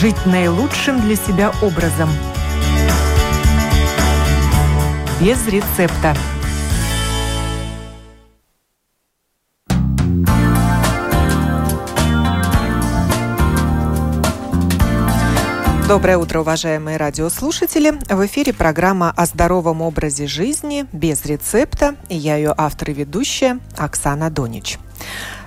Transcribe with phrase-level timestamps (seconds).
[0.00, 2.08] жить наилучшим для себя образом.
[5.20, 6.16] Без рецепта.
[15.88, 17.98] Доброе утро, уважаемые радиослушатели.
[18.08, 21.96] В эфире программа о здоровом образе жизни без рецепта.
[22.08, 24.78] И я ее автор и ведущая Оксана Донич.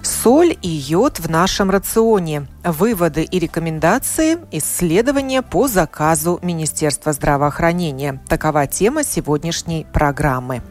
[0.03, 2.47] Соль и йод в нашем рационе.
[2.63, 8.19] Выводы и рекомендации, исследования по заказу Министерства здравоохранения.
[8.27, 10.63] Такова тема сегодняшней программы.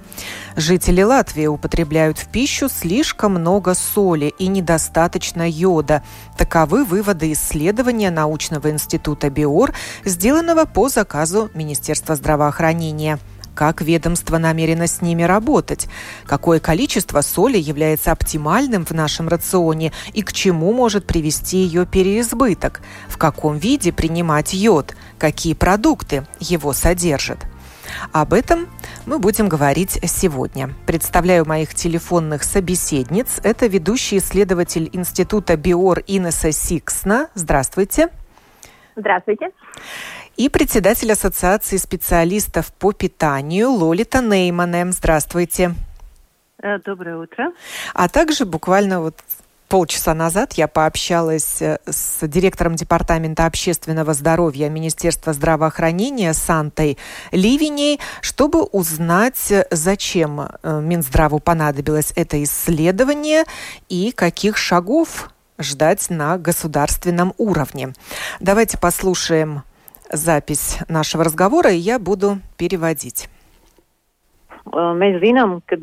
[0.57, 6.02] Жители Латвии употребляют в пищу слишком много соли и недостаточно йода.
[6.37, 9.73] Таковы выводы исследования научного института БИОР,
[10.05, 13.21] сделанного по заказу Министерства здравоохранения–
[13.61, 15.87] как ведомство намерено с ними работать,
[16.25, 22.80] какое количество соли является оптимальным в нашем рационе и к чему может привести ее переизбыток,
[23.07, 27.45] в каком виде принимать йод, какие продукты его содержат.
[28.13, 28.67] Об этом
[29.05, 30.74] мы будем говорить сегодня.
[30.87, 33.41] Представляю моих телефонных собеседниц.
[33.43, 37.29] Это ведущий исследователь Института Биор Инесса Сиксна.
[37.35, 38.09] Здравствуйте.
[38.96, 39.51] Здравствуйте
[40.41, 44.91] и председатель Ассоциации специалистов по питанию Лолита Неймане.
[44.91, 45.74] Здравствуйте.
[46.63, 47.52] Э, доброе утро.
[47.93, 49.16] А также буквально вот
[49.68, 56.96] полчаса назад я пообщалась э, с директором Департамента общественного здоровья Министерства здравоохранения Сантой
[57.33, 63.45] Ливиней, чтобы узнать, зачем э, Минздраву понадобилось это исследование
[63.91, 65.31] и каких шагов
[65.61, 67.93] ждать на государственном уровне.
[68.41, 69.62] Давайте послушаем
[70.11, 73.28] запись нашего разговора, и я буду переводить.
[74.71, 75.77] Mēs zinām, ka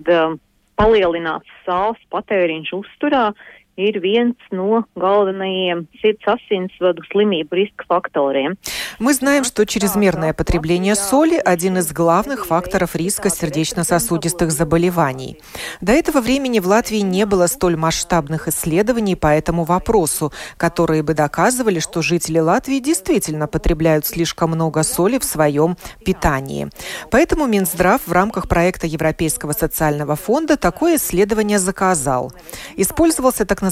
[0.78, 3.32] palielināts sāls patēriņš uzturā
[3.78, 8.58] ir viens no galvenajiem sirds asinsvadu slimību riska faktoriem.
[9.00, 15.38] Мы знаем, что чрезмерное потребление соли– один из главных факторов риска сердечно-сосудистых заболеваний.
[15.82, 21.14] До этого времени в Латвии не было столь масштабных исследований по этому вопросу, которые бы
[21.14, 26.70] доказывали, что жители Латвии действительно потребляют слишком много соли в своем питании.
[27.12, 32.34] Поэтому Минздрав в рамках проекта Европейского социального фонда такое исследование заказал.
[32.76, 33.67] Использовался так называемый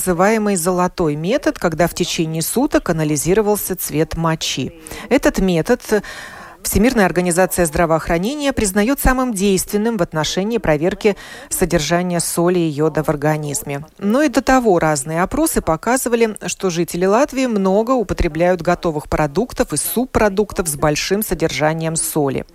[0.56, 4.74] золотой метод, когда в течение суток анализировался цвет мочи.
[5.10, 5.82] Этот метод
[6.66, 11.16] Всемирная организация здравоохранения признает самым действенным в отношении проверки
[11.48, 13.86] содержания соли и йода в организме.
[14.00, 19.78] Но и до того разные опросы показывали, что жители Латвии много употребляют готовых продуктов и
[19.78, 22.48] субпродуктов с большим содержанием соли.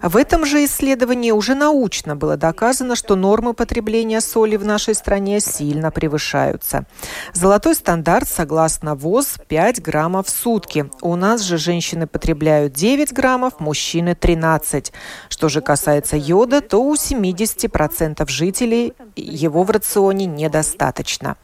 [0.00, 5.40] В этом же исследовании уже научно было доказано, что нормы потребления соли в нашей стране
[5.40, 6.86] сильно превышаются.
[7.34, 10.88] Золотой стандарт, согласно ВОЗ, 5 граммов в сутки.
[11.02, 14.92] У нас же женщины потребляют 9 граммов, граммов, мужчины 13.
[15.28, 21.36] Что же касается йода, то у 70% жителей его в рационе недостаточно.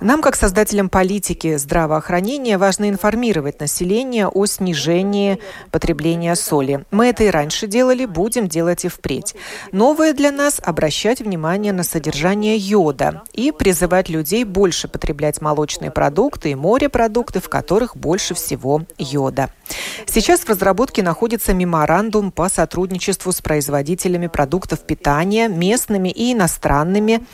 [0.00, 5.38] Нам, как создателям политики здравоохранения, важно информировать население о снижении
[5.70, 6.84] потребления соли.
[6.90, 9.34] Мы это и раньше делали, будем делать и впредь.
[9.72, 16.50] Новое для нас– обращать внимание на содержание йода и призывать людей больше потреблять молочные продукты
[16.50, 19.50] и морепродукты, в которых больше всего йода.
[20.06, 27.24] Сейчас в разработке находится меморандум по сотрудничеству с производителями продуктов питания, местными и иностранными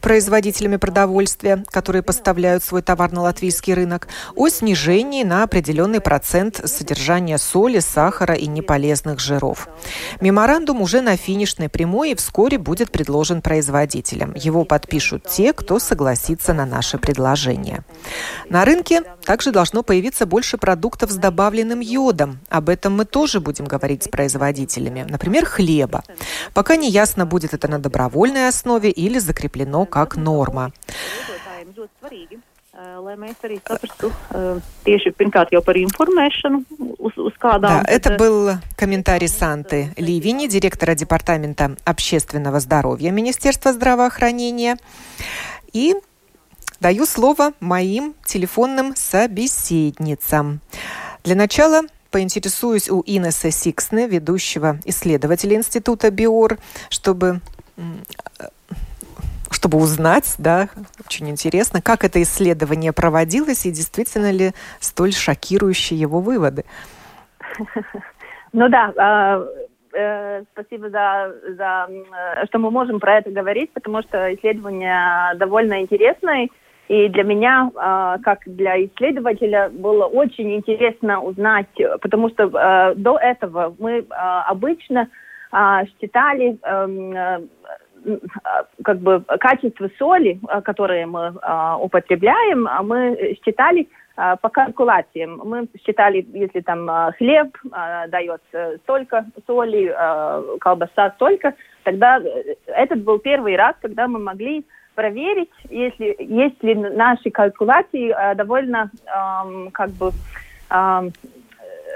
[0.00, 7.36] производителями продовольствия, которые поставляют свой товар на латвийский рынок, о снижении на определенный процент содержания
[7.36, 9.68] соли, сахара и неполезных жиров.
[10.20, 14.34] Меморандум уже на финишной прямой и вскоре будет предложен производителям.
[14.34, 17.82] Его подпишут те, кто согласится на наше предложение.
[18.48, 22.38] На рынке также должно появиться больше продуктов с добавленным йодом.
[22.48, 25.04] Об этом мы тоже будем говорить с производителями.
[25.08, 26.04] Например, хлеба.
[26.54, 30.72] Пока не ясно, будет это на добровольной основе или закреплено как норма
[31.86, 32.42] ļoti svarīgi.
[32.76, 34.10] lai mēs arī saprastu
[34.84, 36.62] tieši pirmkārt jau par информēšanu,
[36.98, 37.80] uz, uz kādām...
[37.80, 44.76] Да, это был комментарий Санты Ливини, директора Департамента общественного здоровья Министерства здравоохранения.
[45.72, 45.94] И
[46.80, 50.60] даю слово моим телефонным собеседницам.
[51.24, 56.58] Для начала поинтересуюсь у Инесса Сиксны, ведущего исследователя Института БИОР,
[56.90, 57.40] чтобы
[59.66, 60.68] чтобы узнать, да,
[61.04, 66.64] очень интересно, как это исследование проводилось и действительно ли столь шокирующие его выводы.
[68.52, 69.44] Ну да, а,
[69.92, 71.88] э, спасибо за, за,
[72.46, 76.48] что мы можем про это говорить, потому что исследование довольно интересное.
[76.88, 81.66] И для меня, э, как для исследователя, было очень интересно узнать,
[82.00, 84.04] потому что э, до этого мы э,
[84.48, 85.08] обычно
[85.52, 85.56] э,
[86.00, 87.46] считали э,
[88.84, 95.40] как бы качество соли, которые мы э, употребляем, мы считали э, по калькуляциям.
[95.44, 98.42] Мы считали, если там э, хлеб э, дает
[98.82, 101.54] столько соли, э, колбаса столько,
[101.84, 102.20] тогда
[102.66, 104.64] этот был первый раз, когда мы могли
[104.96, 110.10] проверить, если есть ли наши калькуляции э, довольно э, как бы
[110.70, 111.10] э,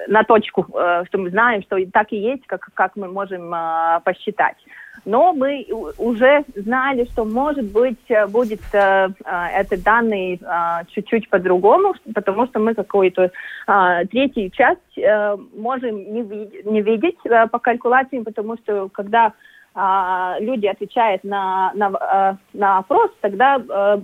[0.08, 4.00] на точку, э, что мы знаем, что так и есть, как, как мы можем э,
[4.04, 4.56] посчитать.
[5.04, 5.66] Но мы
[5.98, 12.46] уже знали, что, может быть, э, будет э, э, этот данные э, чуть-чуть по-другому, потому
[12.46, 13.30] что мы какую-то
[13.66, 19.32] э, третью часть э, можем не, видеть, не видеть э, по калькуляциям, потому что когда
[19.74, 24.02] а, люди отвечают на, на, а, на опрос, тогда а,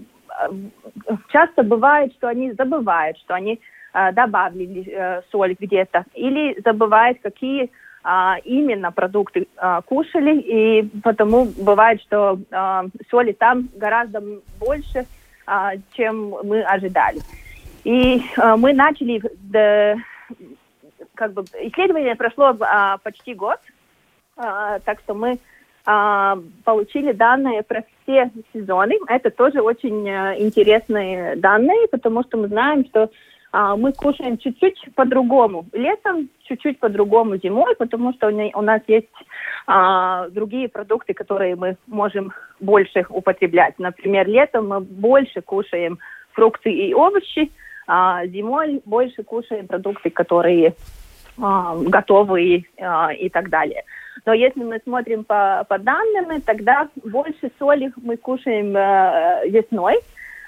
[1.33, 3.61] часто бывает, что они забывают, что они
[3.93, 7.71] а, добавили а, соль где-то, или забывают, какие
[8.09, 14.23] а, именно продукты а, кушали, и потому бывает, что а, соли там гораздо
[14.61, 15.07] больше,
[15.93, 17.21] чем мы ожидали.
[17.83, 18.21] И
[18.57, 19.23] мы начали,
[21.15, 22.57] как бы, исследование прошло
[23.05, 23.61] почти год,
[24.35, 25.39] так что мы
[25.85, 28.99] получили данные про все сезоны.
[29.07, 33.09] Это тоже очень а, интересные данные, потому что мы знаем, что
[33.57, 35.65] а, мы кушаем чуть-чуть по-другому.
[35.73, 39.09] Летом чуть-чуть по-другому зимой, потому что у нас есть
[39.67, 43.79] а, другие продукты, которые мы можем больше употреблять.
[43.79, 45.99] Например, летом мы больше кушаем
[46.33, 47.51] фрукты и овощи,
[47.87, 50.75] а зимой больше кушаем продукты, которые
[51.41, 53.85] а, готовые а, и так далее.
[54.27, 59.95] Но если мы смотрим по, по данным, тогда больше соли мы кушаем э, весной.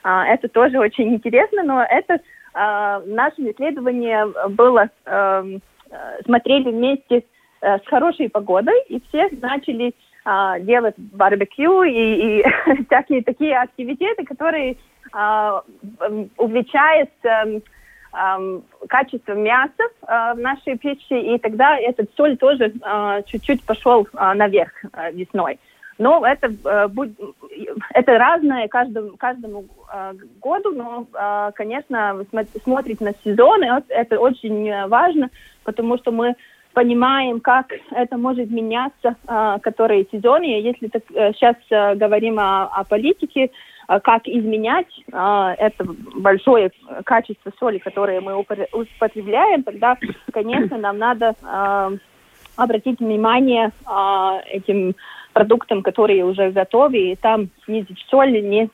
[0.03, 2.21] А, это тоже очень интересно, но это
[2.59, 5.61] э, наше исследование было, эм,
[5.91, 7.25] э, смотрели вместе
[7.61, 9.93] э, с хорошей погодой, и все начали
[10.25, 12.45] э, делать барбекю и, и
[12.87, 14.77] всякие такие активитеты, которые
[15.15, 15.61] э,
[16.37, 17.61] увлечают э,
[18.13, 22.73] э, качество мяса в нашей печи, и тогда этот соль тоже
[23.27, 24.73] чуть-чуть пошел наверх
[25.13, 25.59] весной.
[25.99, 26.55] Но это,
[27.93, 32.25] это разное каждому, каждому э, году, но, э, конечно,
[32.63, 35.31] смотреть на сезоны, это очень важно,
[35.65, 36.35] потому что мы
[36.79, 40.45] понимаем, как это может меняться, э, которые сезоны.
[40.45, 43.51] Если так, э, сейчас э, говорим о, о политике,
[44.03, 45.83] как изменять а, это
[46.15, 46.71] большое
[47.05, 49.97] качество соли, которое мы употребляем, тогда,
[50.31, 51.93] конечно, нам надо а,
[52.57, 53.71] обратить внимание
[54.51, 54.95] этим
[55.39, 58.69] продуктам, которые уже готовы, и там снизить соль не,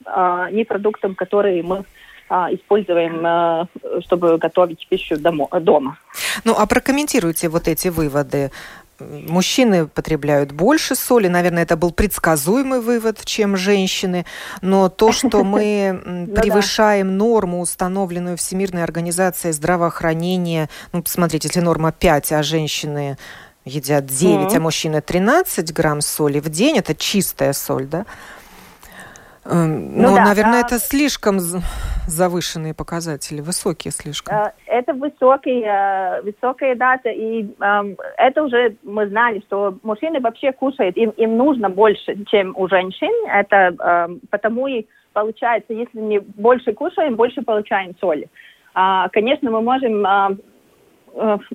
[0.53, 1.85] не продуктам, которые мы
[2.31, 3.69] используем,
[4.01, 5.99] чтобы готовить пищу дома.
[6.45, 8.51] Ну, а прокомментируйте вот эти выводы
[9.01, 11.29] мужчины потребляют больше соли.
[11.29, 14.25] Наверное, это был предсказуемый вывод, чем женщины.
[14.63, 21.93] Но то, что мы ну превышаем норму, установленную Всемирной организацией здравоохранения, ну, посмотрите, если норма
[21.93, 23.19] 5, а женщины
[23.65, 28.05] едят 9, а мужчины 13 грамм соли в день, это чистая соль, да?
[29.47, 30.67] Эм, ну, ну да, наверное, а...
[30.67, 31.39] это слишком
[32.07, 34.35] завышенные показатели, высокие слишком.
[34.35, 40.53] Э, это высокие, э, высокая дата, и эм, это уже мы знали, что мужчины вообще
[40.53, 43.13] кушают, им, им нужно больше, чем у женщин.
[43.29, 48.29] Это эм, потому и получается, если мы больше кушаем, больше получаем соли.
[48.73, 50.37] А, конечно, мы можем э,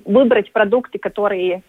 [0.04, 1.62] выбрать продукты, которые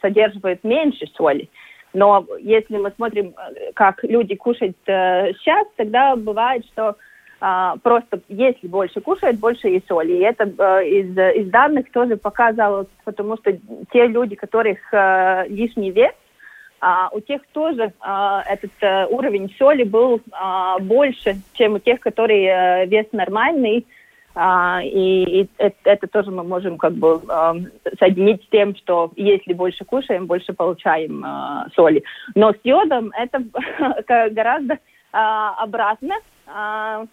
[0.00, 1.48] содержат меньше соли.
[1.94, 6.96] Но если мы смотрим, э, как люди кушают э, сейчас, тогда бывает, что
[7.40, 10.12] э, просто если больше кушают, больше и соли.
[10.14, 13.52] И это э, из, из данных тоже показалось, потому что
[13.92, 16.12] те люди, которых э, лишний вес,
[16.80, 21.98] а у тех тоже а, этот а, уровень соли был а, больше, чем у тех,
[21.98, 23.86] которые а, вес нормальный.
[24.34, 27.54] А, и, это, тоже мы можем как бы а,
[27.98, 32.02] соединить с тем, что если больше кушаем, больше получаем а, соли.
[32.34, 33.42] Но с йодом это
[34.30, 34.78] гораздо
[35.12, 36.16] обратно,
[36.48, 37.06] а,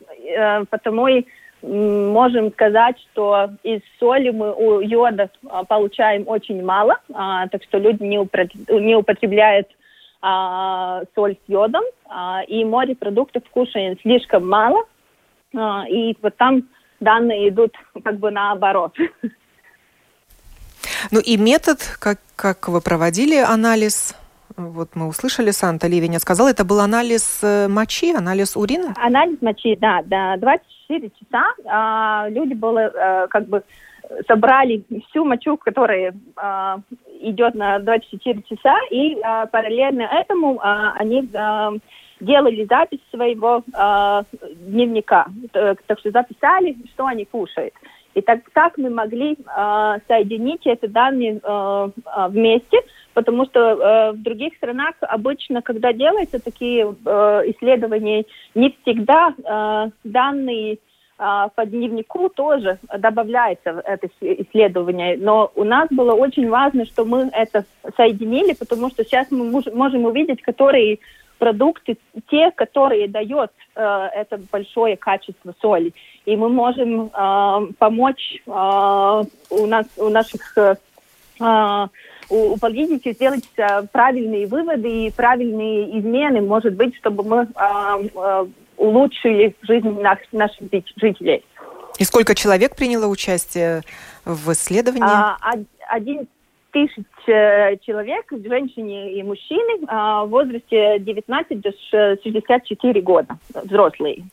[0.71, 1.25] потому и
[1.61, 5.29] можем сказать, что из соли мы у йода
[5.67, 8.17] получаем очень мало, так что люди не,
[8.95, 9.67] употребляют
[11.13, 11.83] соль с йодом,
[12.47, 14.83] и морепродуктов кушаем слишком мало,
[15.87, 16.63] и вот там
[17.01, 18.95] данные идут как бы наоборот.
[21.11, 24.15] Ну и метод, как, как вы проводили анализ
[24.57, 28.93] вот мы услышали, Санта Ливеня сказал, это был анализ э, мочи, анализ урина?
[28.97, 30.37] Анализ мочи, да, да.
[30.37, 33.63] 24 часа а, люди были а, как бы
[34.27, 36.79] собрали всю мочу, которая а,
[37.21, 41.71] идет на 24 часа, и а, параллельно этому а, они а,
[42.21, 44.23] делали запись своего а,
[44.55, 45.27] дневника.
[45.51, 47.73] Так что записали, что они кушают.
[48.13, 51.89] И так, так мы могли э, соединить эти данные э,
[52.29, 52.79] вместе,
[53.13, 57.09] потому что э, в других странах обычно, когда делаются такие э,
[57.51, 60.77] исследования, не всегда э, данные э,
[61.55, 65.15] по дневнику тоже добавляются в это исследование.
[65.17, 67.63] Но у нас было очень важно, что мы это
[67.95, 70.99] соединили, потому что сейчас мы можем увидеть, которые
[71.41, 71.97] продукты,
[72.29, 75.91] те, которые дают э, это большое качество соли.
[76.25, 80.75] И мы можем э, помочь э, у, нас, у наших э,
[81.39, 81.87] э
[82.29, 88.07] у, у политики сделать э, правильные выводы и правильные измены, может быть, чтобы мы э,
[88.15, 88.45] э,
[88.77, 91.43] улучшили жизнь наш, наших жителей.
[91.97, 93.81] И сколько человек приняло участие
[94.25, 95.09] в исследовании?
[95.11, 95.37] А,
[95.89, 96.27] один
[96.71, 104.23] тысяч э, человек, женщины и мужчины а, в возрасте 19 до 64 года, взрослые.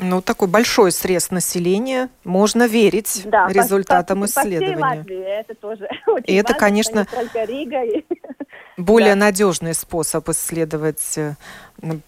[0.00, 2.08] Ну, такой большой срез населения.
[2.24, 4.76] Можно верить да, результатам по, по, исследования.
[4.76, 7.82] По Латвии это тоже очень И это, конечно, Рига.
[8.76, 9.26] более да.
[9.26, 11.34] надежный способ исследовать э,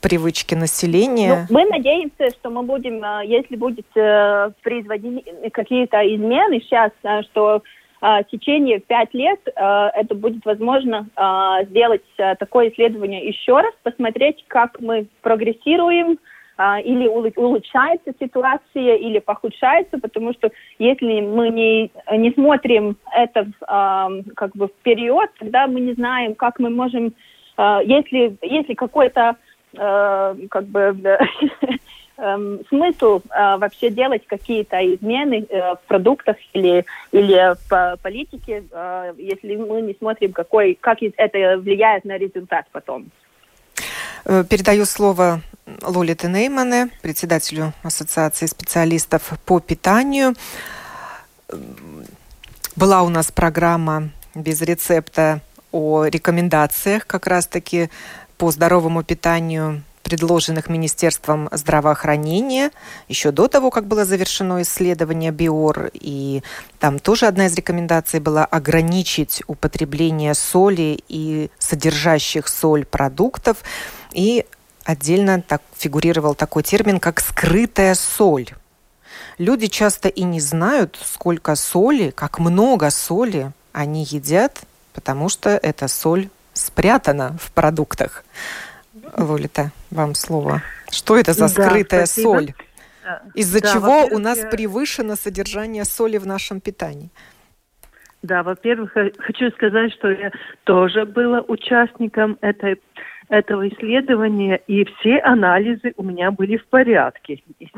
[0.00, 1.46] привычки населения.
[1.48, 6.92] Ну, мы надеемся, что мы будем, э, если будет производить какие-то измены сейчас,
[7.32, 7.62] что
[8.00, 11.06] в течение пять лет это будет возможно
[11.68, 12.02] сделать
[12.38, 16.18] такое исследование еще раз, посмотреть, как мы прогрессируем,
[16.84, 23.48] или улучшается ситуация, или похудшается, потому что если мы не, не смотрим это
[24.36, 27.14] как бы вперед, тогда мы не знаем, как мы можем,
[27.58, 29.36] если, если какой-то
[29.74, 30.96] как бы
[32.20, 39.14] эм, смысл э, вообще делать какие-то измены э, в продуктах или, или в политике, э,
[39.18, 43.10] если мы не смотрим, какой, как это влияет на результат потом.
[44.24, 45.40] Э, передаю слово
[45.82, 50.34] Лолите Неймане, председателю Ассоциации специалистов по питанию.
[52.76, 55.40] Была у нас программа без рецепта
[55.72, 57.90] о рекомендациях как раз-таки
[58.38, 62.72] по здоровому питанию предложенных Министерством здравоохранения
[63.06, 65.90] еще до того, как было завершено исследование БИОР.
[65.94, 66.42] И
[66.80, 73.58] там тоже одна из рекомендаций была ограничить употребление соли и содержащих соль продуктов.
[74.12, 74.46] И
[74.84, 78.48] отдельно так фигурировал такой термин, как скрытая соль.
[79.38, 84.58] Люди часто и не знают, сколько соли, как много соли они едят,
[84.92, 88.24] потому что эта соль спрятана в продуктах.
[89.16, 90.62] Лолита, вам слово.
[90.90, 92.52] Что это за скрытая да, соль?
[93.34, 97.10] Из-за да, чего у нас превышено содержание соли в нашем питании?
[98.22, 100.30] Да, во-первых, хочу сказать, что я
[100.64, 102.78] тоже была участником этой,
[103.30, 107.42] этого исследования, и все анализы у меня были в порядке.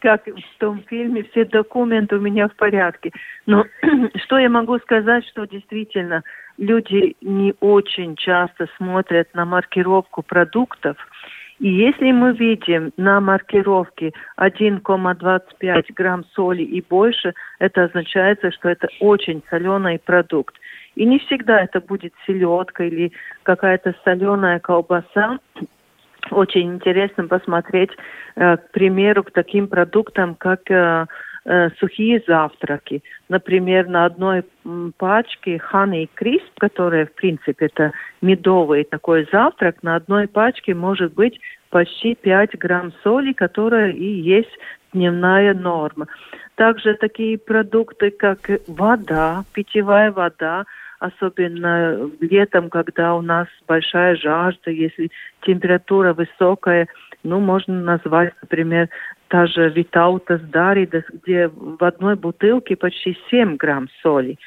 [0.00, 3.12] Как в том фильме, все документы у меня в порядке.
[3.44, 3.66] Но
[4.24, 6.22] что я могу сказать, что действительно
[6.58, 10.96] люди не очень часто смотрят на маркировку продуктов.
[11.58, 18.88] И если мы видим на маркировке 1,25 грамм соли и больше, это означает, что это
[19.00, 20.54] очень соленый продукт.
[20.96, 25.38] И не всегда это будет селедка или какая-то соленая колбаса.
[26.30, 27.90] Очень интересно посмотреть,
[28.34, 31.06] э, к примеру, к таким продуктам, как э,
[31.78, 33.02] сухие завтраки.
[33.28, 34.44] Например, на одной
[34.98, 41.38] пачке Honey Crisp, которая, в принципе, это медовый такой завтрак, на одной пачке может быть
[41.70, 44.58] почти 5 грамм соли, которая и есть
[44.92, 46.06] дневная норма.
[46.56, 50.64] Также такие продукты, как вода, питьевая вода,
[50.98, 55.10] особенно летом, когда у нас большая жажда, если
[55.42, 56.88] температура высокая,
[57.26, 58.88] ну, можно назвать, например,
[59.28, 64.38] та же Витаутас Даридас, где в одной бутылке почти 7 грамм соли.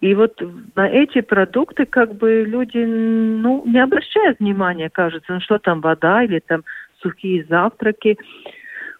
[0.00, 0.42] И вот
[0.74, 6.24] на эти продукты как бы люди ну, не обращают внимания, кажется, ну что там вода
[6.24, 6.64] или там
[7.00, 8.18] сухие завтраки.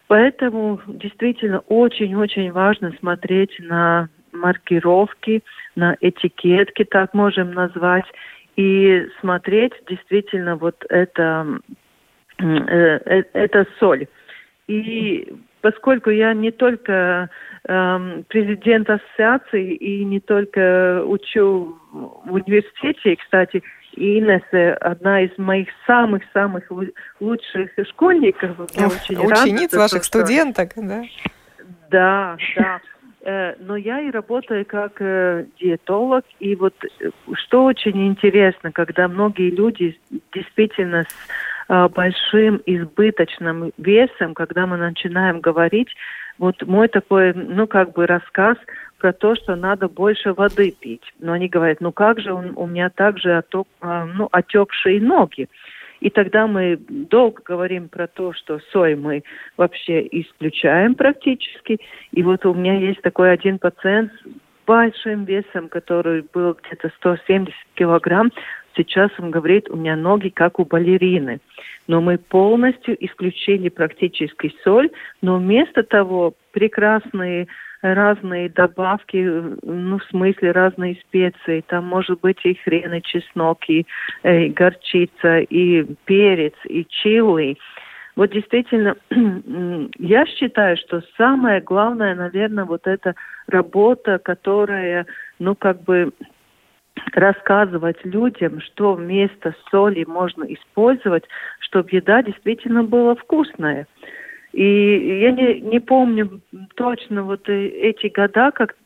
[0.07, 5.43] Поэтому действительно очень-очень важно смотреть на маркировки,
[5.75, 8.05] на этикетки, так можем назвать,
[8.57, 11.61] и смотреть действительно вот это,
[12.43, 14.07] это соль.
[14.69, 17.31] И поскольку я не только
[17.65, 23.63] э, президент ассоциации и не только учу в университете, кстати,
[23.95, 26.65] Инесса, одна из моих самых-самых
[27.21, 28.57] лучших школьников.
[28.75, 30.21] Я очень Учениц рада, ваших что...
[30.21, 31.03] студенток, да?
[31.91, 32.81] Да, да.
[33.25, 39.07] Э, но я и работаю как э, диетолог, и вот э, что очень интересно, когда
[39.07, 39.99] многие люди
[40.33, 45.89] действительно с большим избыточным весом, когда мы начинаем говорить,
[46.37, 48.59] вот мой такой, ну, как бы рассказ
[48.99, 51.15] про то, что надо больше воды пить.
[51.21, 55.49] Но они говорят, ну как же у меня также оток, ну, отекшие ноги.
[56.03, 59.23] И тогда мы долго говорим про то, что сой мы
[59.57, 61.79] вообще исключаем практически.
[62.11, 67.55] И вот у меня есть такой один пациент с большим весом, который был где-то 170
[67.75, 68.33] килограмм.
[68.77, 71.39] Сейчас он говорит, у меня ноги как у балерины.
[71.87, 74.91] Но мы полностью исключили практически соль,
[75.21, 77.47] но вместо того прекрасные
[77.83, 79.17] разные добавки,
[79.63, 81.65] ну, в смысле разные специи.
[81.67, 83.87] Там может быть и хрен, и чеснок, и,
[84.23, 87.59] и горчица, и перец, и чили.
[88.15, 88.97] Вот действительно,
[89.99, 93.15] я считаю, что самое главное, наверное, вот эта
[93.49, 95.07] работа, которая,
[95.39, 96.13] ну, как бы
[97.15, 101.25] рассказывать людям, что вместо соли можно использовать,
[101.61, 103.87] чтобы еда действительно была вкусная.
[104.53, 106.41] И я не, не помню
[106.75, 108.77] точно вот эти года, как,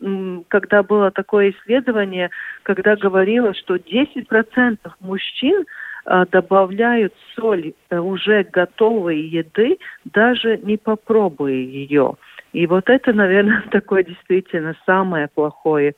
[0.48, 2.30] когда было такое исследование,
[2.62, 5.64] когда говорило, что 10% мужчин
[6.04, 12.14] а, добавляют соль э, уже готовой еды, даже не попробуя ее.
[12.52, 15.94] И вот это, наверное, такое действительно самое плохое,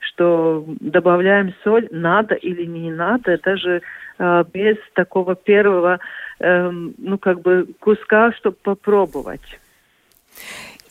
[0.00, 3.82] что добавляем соль, надо или не надо, даже
[4.18, 5.98] э, без такого первого
[6.40, 9.58] Эм, ну, как бы куска, чтобы попробовать.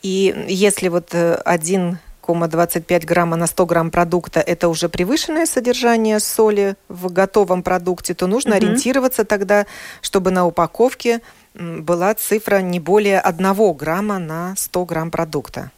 [0.02, 6.20] И если вот 1 э, 25 грамма на 100 грамм продукта– это уже превышенное содержание
[6.20, 8.58] соли в готовом продукте, то нужно mm-hmm.
[8.58, 9.66] ориентироваться тогда,
[10.02, 11.22] чтобы на упаковке
[11.54, 15.72] была цифра не более 1 грамма на 100 грамм продукта.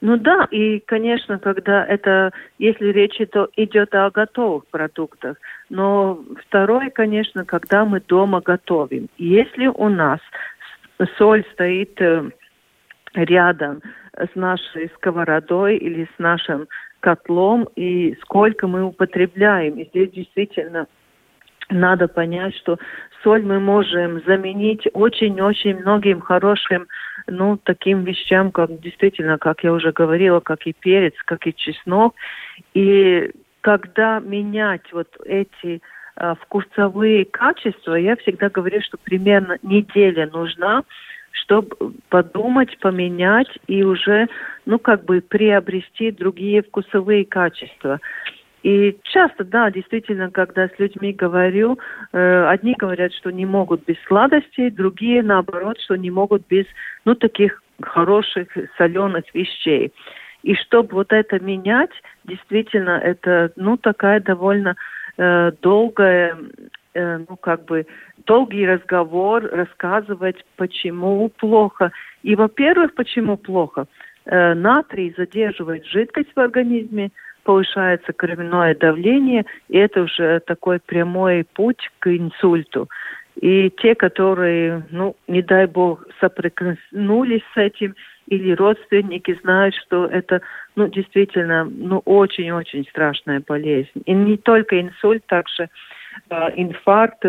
[0.00, 5.36] Ну да, и, конечно, когда это, если речь идет о готовых продуктах,
[5.68, 9.08] но второе, конечно, когда мы дома готовим.
[9.18, 10.20] Если у нас
[11.18, 12.30] соль стоит э,
[13.14, 13.82] рядом
[14.14, 16.66] с нашей сковородой или с нашим
[17.00, 19.78] котлом, и сколько мы употребляем.
[19.78, 20.86] И здесь действительно
[21.70, 22.78] надо понять, что
[23.22, 26.86] соль мы можем заменить очень-очень многим хорошим
[27.30, 32.14] ну, таким вещам, как действительно, как я уже говорила, как и перец, как и чеснок.
[32.74, 35.80] И когда менять вот эти
[36.16, 40.82] э, вкусовые качества, я всегда говорю, что примерно неделя нужна,
[41.30, 41.76] чтобы
[42.08, 44.28] подумать, поменять и уже,
[44.66, 48.00] ну, как бы приобрести другие вкусовые качества.
[48.62, 51.78] И часто, да, действительно, когда с людьми говорю,
[52.12, 56.66] э, одни говорят, что не могут без сладостей, другие, наоборот, что не могут без,
[57.04, 59.92] ну, таких хороших соленых вещей.
[60.42, 61.90] И чтобы вот это менять,
[62.24, 64.76] действительно, это, ну, такая довольно
[65.16, 66.36] э, долгая,
[66.94, 67.86] э, ну, как бы,
[68.26, 71.92] долгий разговор, рассказывать, почему плохо.
[72.22, 73.86] И, во-первых, почему плохо?
[74.26, 77.10] Э, натрий задерживает жидкость в организме,
[77.50, 82.88] повышается кровяное давление, и это уже такой прямой путь к инсульту.
[83.40, 87.96] И те, которые, ну, не дай бог, соприкоснулись с этим,
[88.28, 90.42] или родственники знают, что это,
[90.76, 94.00] ну, действительно, ну, очень-очень страшная болезнь.
[94.04, 95.68] И не только инсульт, также
[96.30, 97.24] э, инфаркт,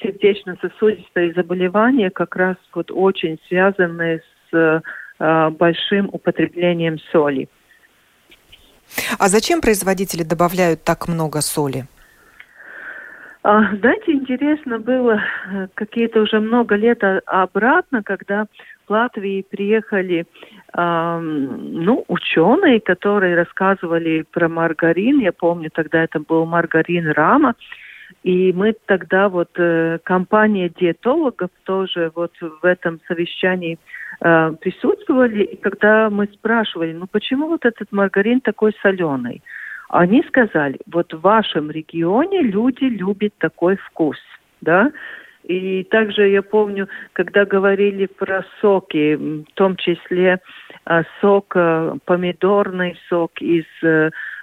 [0.00, 4.82] сердечно-сосудистые заболевания как раз вот очень связаны с
[5.18, 7.50] э, большим употреблением соли.
[9.18, 11.86] А зачем производители добавляют так много соли?
[13.42, 18.46] А, знаете, интересно было э, какие-то уже много лет обратно, когда
[18.88, 20.26] в Латвии приехали
[20.76, 25.20] э, ну, ученые, которые рассказывали про маргарин.
[25.20, 27.54] Я помню, тогда это был маргарин Рама.
[28.22, 33.78] И мы тогда вот э, компания диетологов тоже вот в этом совещании
[34.20, 35.44] э, присутствовали.
[35.44, 39.42] И когда мы спрашивали, ну почему вот этот маргарин такой соленый?
[39.88, 44.16] Они сказали, вот в вашем регионе люди любят такой вкус,
[44.60, 44.90] да,
[45.44, 50.40] и также я помню, когда говорили про соки, в том числе
[50.86, 53.66] э, сок, э, помидорный сок из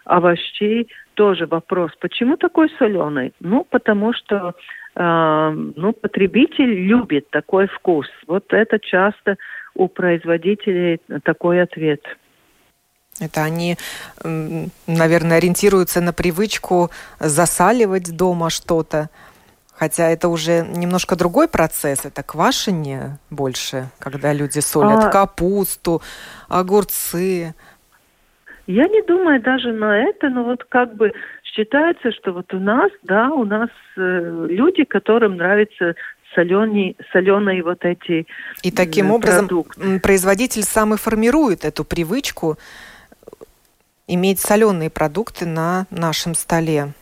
[0.06, 3.34] овощей, тоже вопрос, почему такой соленый?
[3.39, 4.54] Ну, потому что
[4.95, 8.08] э, ну, потребитель любит такой вкус.
[8.28, 9.38] Вот это часто
[9.76, 12.02] у производителей такой ответ.
[13.19, 13.78] Это они,
[14.23, 19.10] наверное, ориентируются на привычку засаливать дома что-то.
[19.76, 25.10] Хотя это уже немножко другой процесс, это квашение больше, когда люди солят а...
[25.10, 26.02] капусту,
[26.47, 27.56] огурцы.
[28.65, 31.12] Я не думаю даже на это, но вот как бы
[31.43, 35.95] считается, что вот у нас, да, у нас э, люди, которым нравится
[36.34, 38.26] соленые, соленые вот эти
[38.63, 39.99] И таким э, образом продукты.
[39.99, 42.58] производитель сам и формирует эту привычку
[44.08, 46.93] иметь соленые продукты на нашем столе.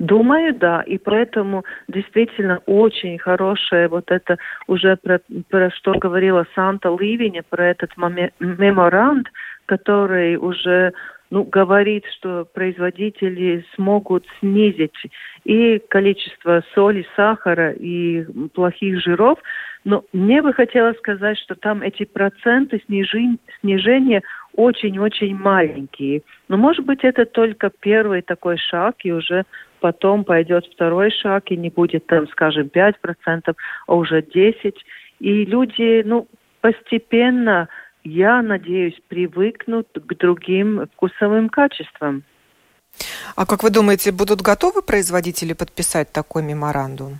[0.00, 6.88] Думаю, да, и поэтому действительно очень хорошее вот это уже про, про что говорила Санта
[6.88, 9.28] Ливине, про этот меморанд,
[9.66, 10.92] который уже
[11.30, 14.94] ну, говорит, что производители смогут снизить
[15.44, 19.38] и количество соли, сахара и плохих жиров.
[19.84, 24.22] Но мне бы хотелось сказать, что там эти проценты снижи, снижения
[24.54, 26.22] очень-очень маленькие.
[26.48, 29.44] Но, может быть, это только первый такой шаг, и уже
[29.84, 33.54] потом пойдет второй шаг, и не будет там, скажем, 5%,
[33.86, 34.72] а уже 10%.
[35.20, 36.26] И люди, ну,
[36.62, 37.68] постепенно,
[38.02, 42.22] я надеюсь, привыкнут к другим вкусовым качествам.
[43.36, 47.18] А как вы думаете, будут готовы производители подписать такой меморандум?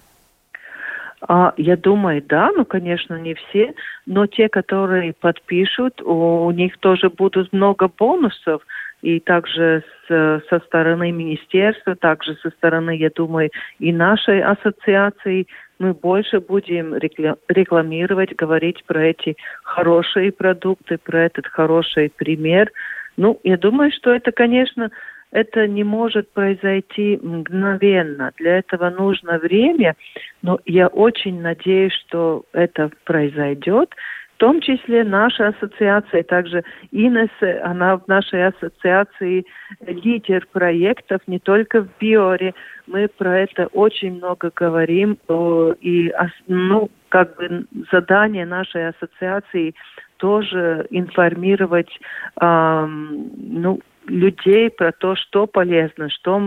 [1.29, 3.74] А, я думаю, да, ну, конечно, не все,
[4.07, 8.62] но те, которые подпишут, у, у них тоже будут много бонусов,
[9.04, 15.46] и также с, со стороны министерства, также со стороны, я думаю, и нашей ассоциации
[15.78, 22.72] мы больше будем рекламировать, говорить про эти хорошие продукты, про этот хороший пример.
[23.18, 24.90] Ну, я думаю, что это, конечно,
[25.30, 28.32] это не может произойти мгновенно.
[28.38, 29.96] Для этого нужно время,
[30.40, 33.90] но я очень надеюсь, что это произойдет.
[34.34, 37.30] В том числе наша ассоциация, также Инес,
[37.62, 39.44] она в нашей ассоциации
[39.86, 42.52] лидер проектов не только в Биоре.
[42.88, 45.18] Мы про это очень много говорим.
[45.80, 46.12] И,
[46.48, 49.74] ну, как бы задание нашей ассоциации
[50.16, 52.00] тоже информировать,
[52.40, 56.40] эм, ну, людей про то, что полезно, что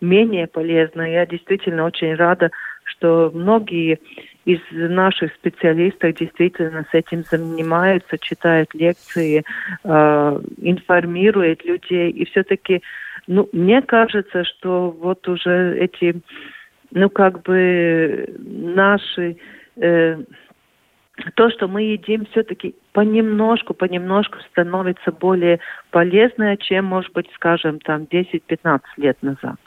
[0.00, 1.02] менее полезно.
[1.02, 2.50] Я действительно очень рада,
[2.84, 3.98] что многие
[4.44, 9.44] из наших специалистов действительно с этим занимаются, читают лекции,
[9.84, 12.10] э, информируют людей.
[12.10, 12.82] И все-таки,
[13.26, 16.20] ну, мне кажется, что вот уже эти,
[16.90, 19.36] ну, как бы наши
[19.76, 20.16] э,
[21.34, 28.04] то, что мы едим, все-таки понемножку, понемножку становится более полезное, чем, может быть, скажем, там
[28.04, 29.58] 10-15 лет назад.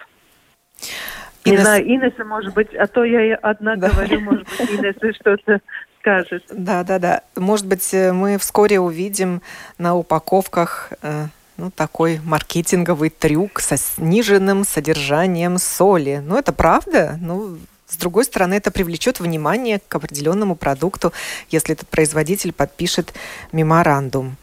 [1.45, 3.89] Не знаю, Инесса, может быть, а то я одна да.
[3.89, 5.61] говорю, может быть, Инесса что-то
[5.99, 6.43] скажет.
[6.51, 7.21] Да, да, да.
[7.35, 9.41] Может быть, э, мы вскоре увидим
[9.77, 11.27] на упаковках э,
[11.57, 16.21] ну, такой маркетинговый трюк со сниженным содержанием соли.
[16.23, 17.17] Ну, это правда?
[17.21, 21.13] Ну, с другой стороны, это привлечет внимание к определенному продукту,
[21.49, 23.13] если этот производитель подпишет
[23.51, 24.35] меморандум.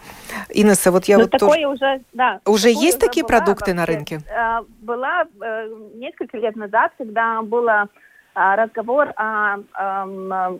[0.50, 1.68] Инесса, вот я ну, вот такое тоже...
[1.68, 2.40] уже, да.
[2.46, 3.74] Уже есть уже такие продукты вообще.
[3.74, 4.20] на рынке?
[4.28, 7.88] Э, была э, несколько лет назад, когда было
[8.34, 10.58] э, разговор о, о,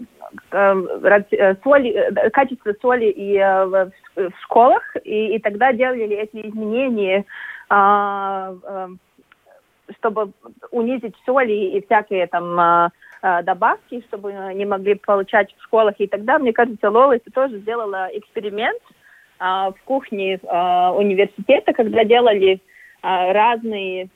[0.52, 7.24] о соли, качестве соли и в, в школах, и, и тогда делали эти изменения,
[9.98, 10.32] чтобы
[10.70, 12.90] унизить соли и всякие там
[13.44, 15.94] добавки, чтобы не могли получать в школах.
[15.98, 18.89] И тогда, мне кажется, Лола тоже сделала эксперимент– а,
[19.40, 22.60] в кухне а, университета, когда делали
[23.02, 24.10] а, разные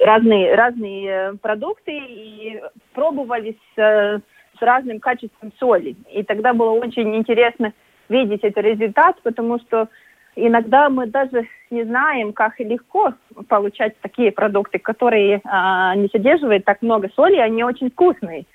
[0.00, 2.62] разные разные продукты и
[2.94, 4.22] пробовали с,
[4.58, 5.96] с разным качеством соли.
[6.10, 7.74] И тогда было очень интересно
[8.08, 9.88] видеть этот результат, потому что
[10.36, 13.14] иногда мы даже не знаем, как легко
[13.48, 18.46] получать такие продукты, которые а, не содержат так много соли, они очень вкусные.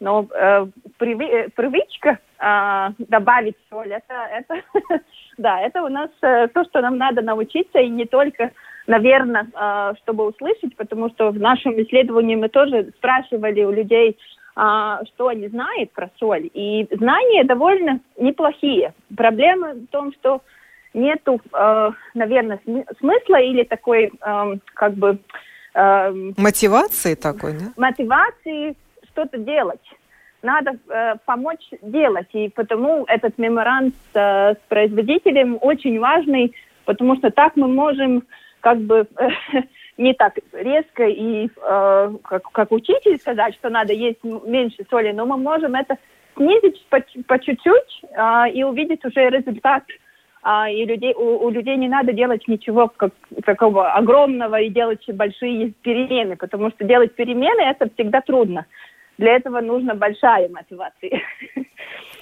[0.00, 0.66] Но э,
[0.98, 4.62] приви, э, привычка э, добавить соль, это, это
[5.38, 8.50] да, это у нас э, то, что нам надо научиться, и не только,
[8.86, 14.18] наверное, э, чтобы услышать, потому что в нашем исследовании мы тоже спрашивали у людей,
[14.56, 18.94] э, что они знают про соль, и знания довольно неплохие.
[19.16, 20.42] Проблема в том, что
[20.94, 22.60] нету, э, наверное,
[22.98, 25.18] смысла или такой, э, как бы...
[25.74, 27.72] Э, мотивации такой, да?
[27.76, 28.76] Мотивации
[29.14, 29.80] что-то делать.
[30.42, 32.28] Надо э, помочь делать.
[32.32, 38.24] И потому этот меморанд э, с производителем очень важный, потому что так мы можем
[38.60, 39.28] как бы э,
[39.96, 45.24] не так резко и э, как, как учитель сказать, что надо есть меньше соли, но
[45.24, 45.96] мы можем это
[46.36, 49.84] снизить по, по чуть-чуть э, и увидеть уже результат
[50.46, 53.12] а, и людей, у, у людей не надо делать ничего как,
[53.46, 58.66] такого огромного и делать большие перемены, потому что делать перемены это всегда трудно.
[59.18, 61.22] Для этого нужна большая мотивация.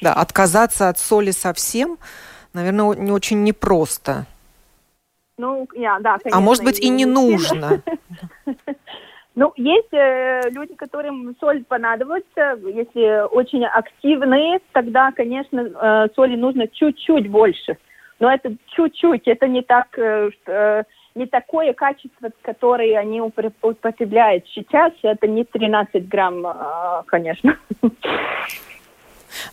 [0.01, 1.97] Да, отказаться от соли совсем,
[2.53, 4.27] наверное, не очень непросто.
[5.39, 6.39] Ну, я, да, конечно.
[6.39, 7.83] А может быть и не нужно.
[9.35, 12.59] Ну, есть э, люди, которым соль понадобится.
[12.67, 17.79] Если очень активные, тогда, конечно, э, соли нужно чуть-чуть больше.
[18.21, 24.93] Но это чуть-чуть, это не так, э, э, не такое качество, которое они употребляют сейчас.
[25.03, 27.57] Это не 13 грамм, э, конечно.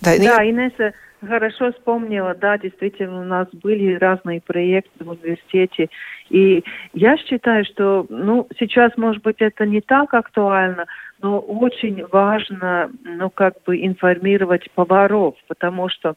[0.02, 0.94] Да, да Инесса,
[1.26, 5.90] хорошо вспомнила, да, действительно, у нас были разные проекты в университете,
[6.30, 10.86] и я считаю, что, ну, сейчас, может быть, это не так актуально,
[11.22, 16.16] но очень важно, ну, как бы информировать поваров, потому что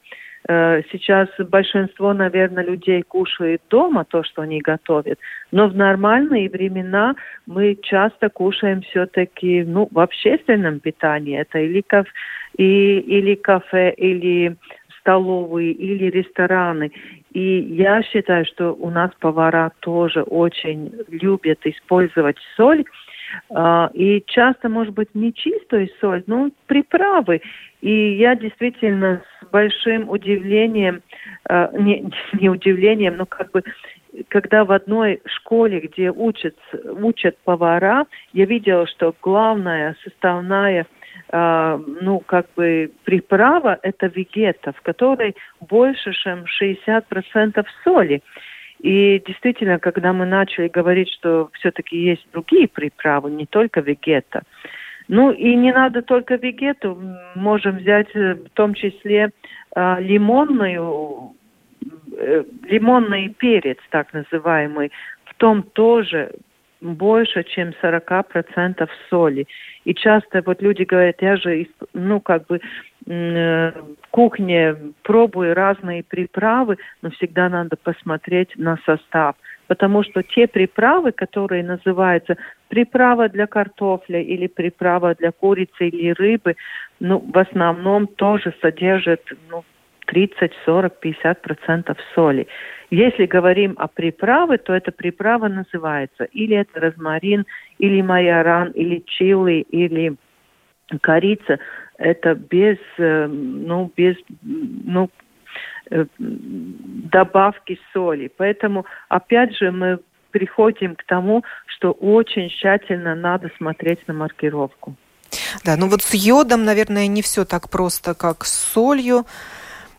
[0.48, 5.18] сейчас большинство, наверное, людей кушает дома то, что они готовят,
[5.52, 7.14] но в нормальные времена
[7.46, 12.10] мы часто кушаем все-таки, ну, в общественном питании, это или, кафе,
[12.56, 14.56] и, или кафе, или
[15.02, 16.92] столовые или рестораны.
[17.32, 22.84] И я считаю, что у нас повара тоже очень любят использовать соль.
[23.50, 27.40] Uh, и часто, может быть, не чистую соль, но приправы.
[27.80, 31.02] И я действительно с большим удивлением,
[31.48, 33.62] uh, не, не удивлением, но как бы
[34.28, 40.86] когда в одной школе, где учат, учат повара, я видела, что главная составная
[41.30, 48.22] э, ну, как бы приправа– это вегета, в которой больше, чем 60% соли.
[48.82, 54.42] И действительно, когда мы начали говорить, что все-таки есть другие приправы, не только вегета,
[55.06, 57.00] ну и не надо только вегету,
[57.36, 59.30] можем взять э, в том числе
[59.74, 61.32] э, лимонную,
[62.16, 64.90] э, лимонный перец, так называемый,
[65.26, 66.32] в том тоже
[66.82, 69.46] больше, чем 40% соли.
[69.84, 72.60] И часто вот люди говорят, я же, ну, как бы
[73.06, 79.36] э, в кухне пробую разные приправы, но всегда надо посмотреть на состав.
[79.68, 82.36] Потому что те приправы, которые называются
[82.68, 86.56] приправа для картофеля или приправа для курицы или рыбы,
[87.00, 89.64] ну, в основном тоже содержат ну,
[90.06, 92.46] 30, 40, 50 процентов соли.
[92.92, 97.46] Если говорим о приправе, то эта приправа называется или это розмарин,
[97.78, 100.16] или майоран, или чили, или
[101.00, 101.58] корица.
[101.96, 105.08] Это без, э, ну, без, ну,
[105.90, 108.30] э, добавки соли.
[108.36, 110.00] Поэтому, опять же, мы
[110.30, 114.96] приходим к тому, что очень тщательно надо смотреть на маркировку.
[115.64, 119.24] Да, ну вот с йодом, наверное, не все так просто, как с солью.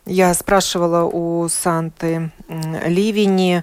[0.06, 2.30] Я спрашивала у Санты
[2.86, 3.62] Ливини,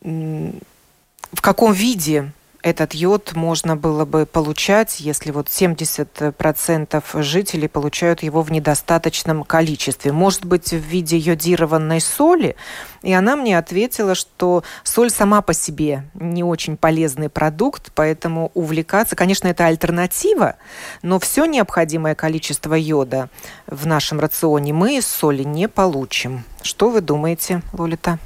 [0.00, 2.30] в каком виде
[2.62, 10.12] этот йод можно было бы получать, если вот 70% жителей получают его в недостаточном количестве.
[10.12, 12.56] Может быть, в виде йодированной соли?
[13.02, 19.16] И она мне ответила, что соль сама по себе не очень полезный продукт, поэтому увлекаться,
[19.16, 20.56] конечно, это альтернатива,
[21.02, 23.28] но все необходимое количество йода
[23.66, 26.44] в нашем рационе мы из соли не получим.
[26.62, 28.18] Что вы думаете, Лолита?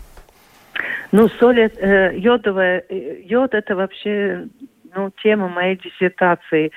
[1.17, 4.49] Ну, соль, э, йодовая, э, йод это вообще
[4.95, 6.73] ну, тема моей диссертации.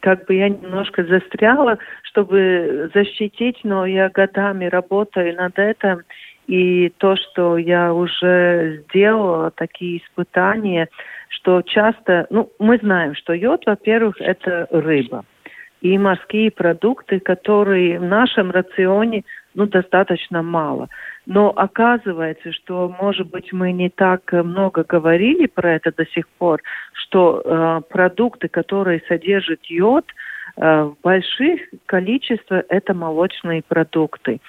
[0.00, 6.02] Как бы я немножко застряла, чтобы защитить, но я годами работаю над этим.
[6.46, 10.88] И то, что я уже сделала, такие испытания,
[11.30, 15.24] что часто, ну, мы знаем, что йод, во-первых, это рыба
[15.80, 19.24] и морские продукты, которые в нашем рационе
[19.58, 20.88] ну, достаточно мало.
[21.26, 26.62] Но оказывается, что, может быть, мы не так много говорили про это до сих пор,
[26.92, 30.04] что э, продукты, которые содержат йод,
[30.56, 34.40] э, в больших количествах это молочные продукты.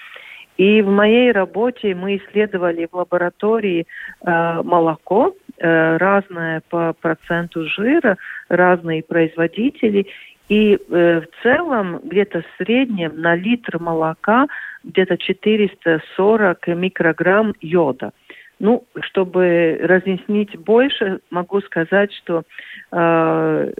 [0.57, 8.17] И в моей работе мы исследовали в лаборатории э, молоко, э, разное по проценту жира,
[8.47, 10.05] разные производители,
[10.49, 14.47] и э, в целом где-то в среднем на литр молока
[14.83, 18.11] где-то 440 микрограмм йода.
[18.59, 22.43] Ну, чтобы разъяснить больше, могу сказать, что
[22.91, 23.73] э,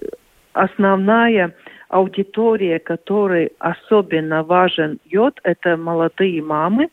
[0.53, 1.53] основная
[1.89, 6.89] аудитория, которой особенно важен йод, это молодые мамы,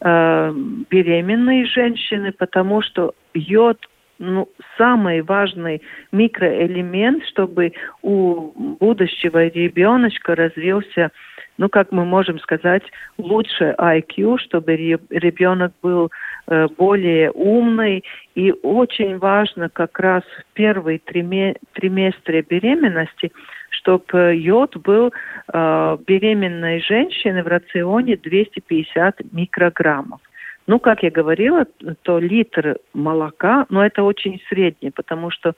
[0.00, 0.52] э,
[0.88, 3.78] беременные женщины, потому что йод
[4.18, 11.10] ну, самый важный микроэлемент, чтобы у будущего ребеночка развился
[11.58, 12.84] ну, как мы можем сказать,
[13.18, 16.10] лучше IQ, чтобы ребенок был
[16.46, 18.04] э, более умный.
[18.36, 23.32] И очень важно как раз в первые триместре беременности,
[23.70, 25.12] чтобы йод был
[25.52, 30.20] э, беременной женщины в рационе 250 микрограммов.
[30.68, 31.64] Ну, как я говорила,
[32.02, 35.54] то литр молока, но это очень среднее, потому что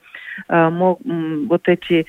[0.48, 2.06] э, мог, вот эти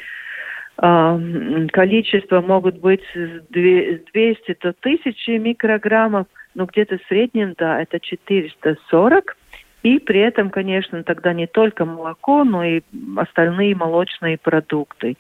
[0.78, 9.36] э, количества могут быть 200 до 1000 микрограммов, но где-то в среднем, да, это 440.
[9.82, 12.82] И при этом, конечно, тогда не только молоко, но и
[13.18, 15.18] остальные молочные продукты.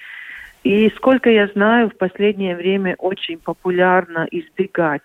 [0.63, 5.01] И сколько я знаю, в последнее время очень популярно избегать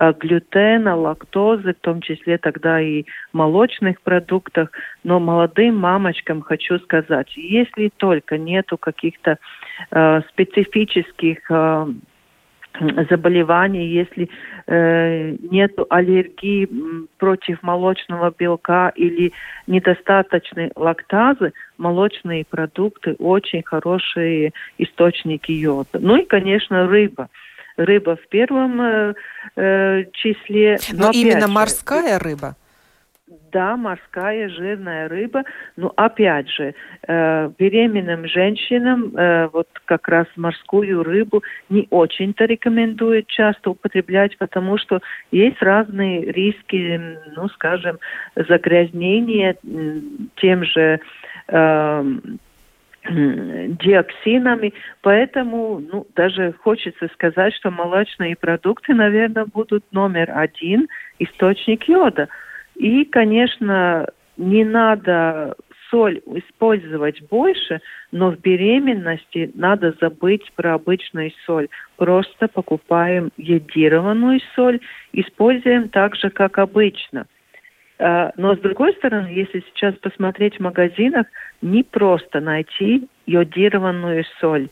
[0.00, 4.70] глютена, лактозы, в том числе тогда и молочных продуктах.
[5.04, 9.38] Но молодым мамочкам хочу сказать, если только нету каких-то
[9.90, 11.86] э, специфических э,
[13.10, 14.28] заболеваний, если
[14.66, 16.68] э, нет аллергии
[17.18, 19.32] против молочного белка или
[19.66, 25.98] недостаточной лактазы, молочные продукты очень хорошие источники йода.
[26.00, 27.28] Ну и, конечно, рыба
[27.76, 29.14] рыба в первом э,
[29.56, 30.78] э числе.
[30.92, 32.56] Но, но именно же, морская рыба?
[33.52, 35.44] Да, морская жирная рыба.
[35.76, 36.74] Но опять же,
[37.06, 44.78] э, беременным женщинам э, вот как раз морскую рыбу не очень-то рекомендуют часто употреблять, потому
[44.78, 47.98] что есть разные риски, ну, скажем,
[48.36, 49.56] загрязнения
[50.36, 51.00] тем же
[51.48, 52.04] э,
[53.04, 60.88] диоксинами, поэтому ну, даже хочется сказать, что молочные продукты, наверное, будут номер один
[61.18, 62.28] источник йода.
[62.76, 65.56] И, конечно, не надо
[65.90, 67.80] соль использовать больше,
[68.12, 71.68] но в беременности надо забыть про обычную соль.
[71.96, 74.80] Просто покупаем йодированную соль,
[75.12, 77.26] используем так же, как обычно.
[77.98, 81.26] А, но с другой стороны, если сейчас посмотреть в магазинах,
[81.60, 84.68] не просто найти йодированную соль.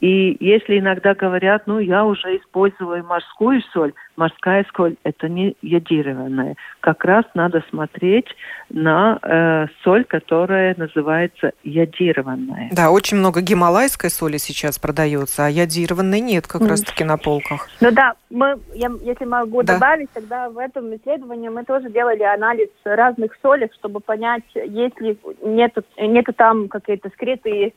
[0.00, 6.54] И если иногда говорят, ну, я уже использую морскую соль, морская соль– это не йодированная.
[6.80, 8.26] Как раз надо смотреть
[8.70, 12.70] на э, соль, которая называется йодированная.
[12.72, 16.68] Да, очень много гималайской соли сейчас продается, а йодированной нет как mm.
[16.68, 17.68] раз-таки на полках.
[17.80, 19.74] Ну да, мы, я, если могу да.
[19.74, 25.82] добавить, тогда в этом исследовании мы тоже делали анализ разных солей, чтобы понять, если нету,
[25.98, 27.72] нету там какие-то скрытые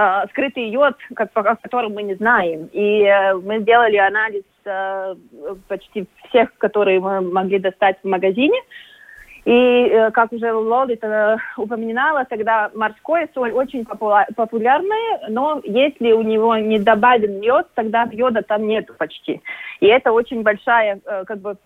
[0.00, 2.68] э, скрытый йод, как, о котором мы не знаем.
[2.72, 5.14] И э, мы сделали анализ э,
[5.68, 8.60] почти всех, которые мы могли достать в магазине.
[9.44, 16.56] И, э, как уже Лолита упоминала, тогда морская соль очень популярная, но если у него
[16.56, 19.40] не добавлен йод, тогда йода там нету почти.
[19.80, 21.56] И это очень большая э, как бы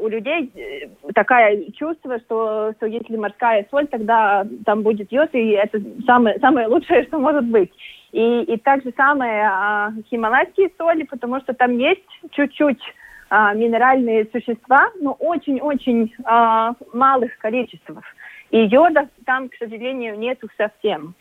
[0.00, 5.50] у людей э, такое чувство, что, что если морская соль, тогда там будет йод, и
[5.50, 7.70] это самое, самое лучшее, что может быть.
[8.12, 12.80] И, и так же самое а, хималайские соли, потому что там есть чуть-чуть
[13.28, 18.04] а, минеральные существа, но очень-очень а, малых количествах.
[18.50, 21.14] И йода там, к сожалению, нету совсем.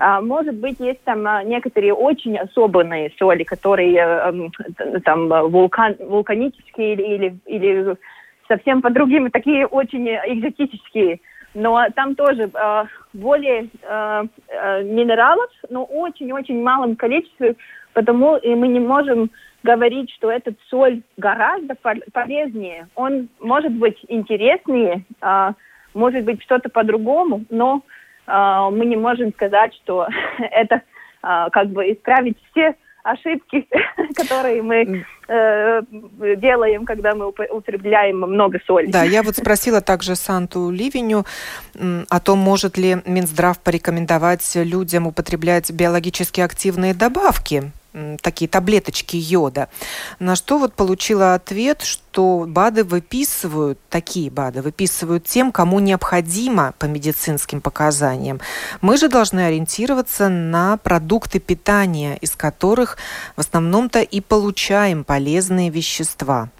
[0.00, 6.94] А, может быть, есть там а, некоторые очень особенные соли, которые э, там вулкан, вулканические
[6.94, 7.96] или, или,
[8.46, 11.18] совсем по другим, такие очень экзотические.
[11.54, 17.56] Но там тоже э, более э, э, минералов, но очень-очень малом количестве,
[17.92, 19.32] потому и мы не можем
[19.64, 21.74] говорить, что этот соль гораздо
[22.12, 22.86] полезнее.
[22.94, 25.52] Он может быть интереснее, э,
[25.92, 27.80] может быть что-то по-другому, но а,
[28.28, 30.06] мы не можем сказать, что
[30.50, 30.82] это
[31.22, 33.66] а, как бы исправить все ошибки,
[34.14, 35.82] которые мы э,
[36.36, 38.90] делаем, когда мы употребляем много соли.
[38.90, 41.24] Да, я вот спросила также Санту Ливеню
[42.08, 47.72] о том, может ли Минздрав порекомендовать людям употреблять биологически активные добавки
[48.22, 49.68] такие таблеточки йода.
[50.18, 56.86] На что вот получила ответ, что БАДы выписывают, такие БАДы выписывают тем, кому необходимо по
[56.86, 58.40] медицинским показаниям.
[58.80, 62.98] Мы же должны ориентироваться на продукты питания, из которых
[63.36, 66.50] в основном-то и получаем полезные вещества.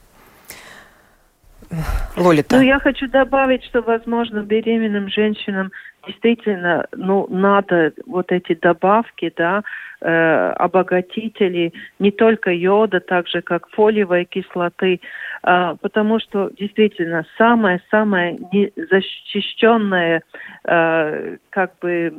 [2.16, 2.56] Лолита.
[2.56, 5.70] Ну, я хочу добавить, что, возможно, беременным женщинам
[6.06, 9.62] действительно, ну, надо вот эти добавки, да,
[10.00, 15.00] э, обогатители, не только йода, так же, как фолиевой кислоты,
[15.42, 20.22] э, потому что действительно самое-самое незащищенное,
[20.64, 22.12] э, как бы,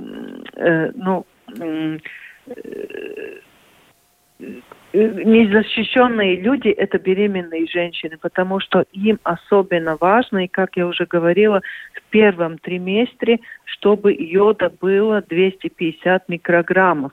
[0.55, 1.25] э, ну,
[1.59, 1.97] э,
[4.93, 11.61] незащищенные люди– это беременные женщины, потому что им особенно важно, и, как я уже говорила,
[11.93, 17.11] в первом триместре, чтобы йода было 250 микрограммов.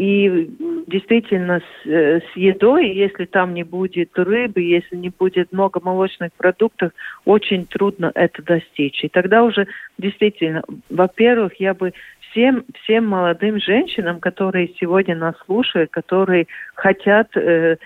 [0.00, 0.48] И
[0.86, 6.32] действительно с, э, с едой, если там не будет рыбы, если не будет много молочных
[6.32, 6.92] продуктов,
[7.26, 9.04] очень трудно это достичь.
[9.04, 9.66] И тогда уже
[9.98, 11.92] действительно, во-первых, я бы
[12.30, 17.76] всем, всем молодым женщинам, которые сегодня нас слушают, которые хотят э,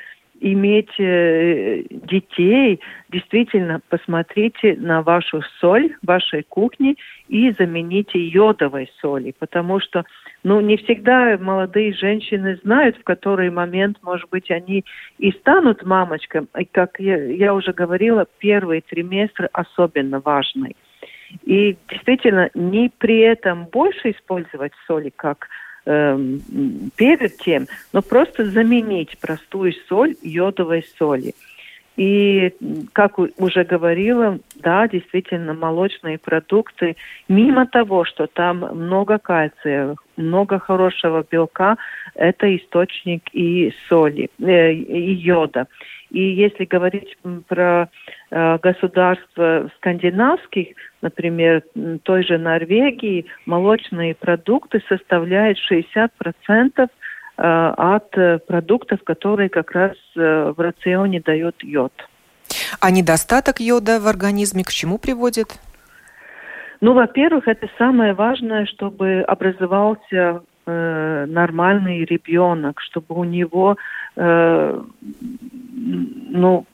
[0.41, 6.97] иметь э, детей, действительно посмотрите на вашу соль вашей кухни
[7.29, 10.05] и замените йодовой соли, потому что
[10.45, 14.85] ну, не всегда молодые женщины знают, в который момент, может быть, они
[15.19, 16.47] и станут мамочками.
[16.59, 20.77] И, как я, я уже говорила, первый триместр особенно важный.
[21.45, 25.49] И действительно, не при этом больше использовать соли, как
[25.87, 26.19] э,
[26.97, 31.33] перед тем, но просто заменить простую соль йодовой соли.
[31.97, 32.53] И,
[32.93, 36.97] как уже говорила, да, действительно, молочные продукты,
[37.29, 41.77] мимо того, что там много кальция, много хорошего белка,
[42.15, 45.69] это источник и соли, э, и йода.
[46.11, 47.17] И если говорить
[47.49, 47.89] про
[48.31, 50.69] э, государства скандинавских,
[51.03, 51.63] например,
[52.03, 56.09] той же Норвегии, молочные продукты составляют 60%
[56.77, 56.89] э,
[57.37, 61.93] от э, продуктов, которые как раз э, в рационе дают йод.
[62.81, 65.59] А недостаток йода в организме к чему приводит?
[66.81, 73.77] Ну, во-первых, это самое важное, чтобы образовался э, нормальный ребенок, чтобы у него
[74.17, 74.81] э,
[76.31, 76.67] ну,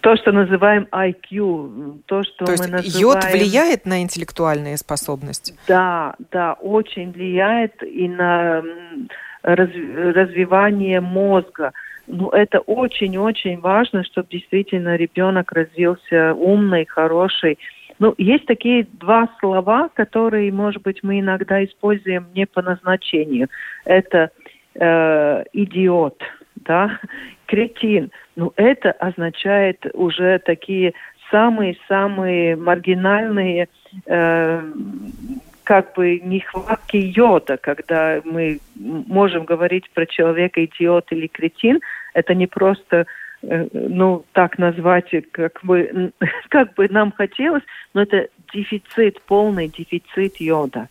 [0.00, 3.00] то, что называем IQ, то, что то мы есть называем...
[3.00, 5.54] йод влияет на интеллектуальные способности?
[5.66, 8.62] Да, да, очень влияет и на
[9.42, 11.72] раз, развивание мозга.
[12.06, 17.58] Ну, это очень-очень важно, чтобы действительно ребенок развился умный, хороший.
[17.98, 23.48] Ну, есть такие два слова, которые, может быть, мы иногда используем не по назначению.
[23.84, 24.30] Это
[24.74, 26.22] э, идиот,
[26.68, 27.00] да,
[27.46, 28.12] кретин.
[28.36, 30.92] Ну, это означает уже такие
[31.30, 33.68] самые-самые маргинальные
[34.06, 34.62] э,
[35.64, 41.80] как бы нехватки йода, когда мы можем говорить про человека идиот или кретин,
[42.14, 43.06] это не просто
[43.42, 46.12] э, ну, так назвать, как бы,
[46.48, 47.64] как бы нам хотелось,
[47.94, 50.88] но это дефицит, полный дефицит йода.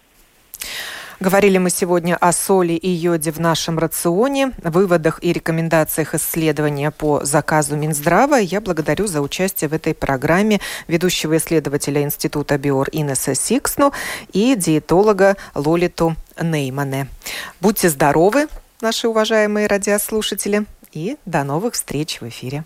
[1.20, 7.26] Говорили мы сегодня о соли и йоде в нашем рационе, выводах и рекомендациях исследования по
[7.26, 8.36] заказу Минздрава.
[8.36, 13.94] Я благодарю за участие в этой программе ведущего исследователя Института Биор Инесса Сиксну
[14.32, 17.08] и диетолога Лолиту Неймане.
[17.62, 18.48] Будьте здоровы,
[18.82, 22.64] наши уважаемые радиослушатели, и до новых встреч в эфире.